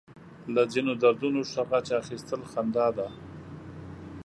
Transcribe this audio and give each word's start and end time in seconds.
له 0.53 0.61
ځينو 0.73 0.91
دردونو 1.01 1.41
ښه 1.51 1.61
غچ 1.69 1.87
اخيستل 2.01 2.41
خندا 2.51 2.87
ده. 2.97 3.07